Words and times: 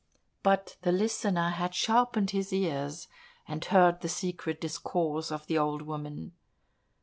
But 0.41 0.77
the 0.81 0.91
Listener 0.91 1.49
had 1.49 1.75
sharpened 1.75 2.31
his 2.31 2.51
ears, 2.51 3.07
and 3.47 3.63
heard 3.65 4.01
the 4.01 4.09
secret 4.09 4.59
discourse 4.59 5.31
of 5.31 5.45
the 5.45 5.59
old 5.59 5.83
woman. 5.83 6.31